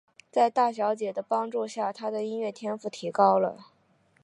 [0.31, 3.67] 在大小姐的帮助下他的音乐天份提高了。